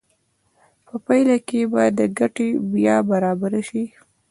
[0.87, 3.83] په پایله کې به د ګټې بیه برابره شي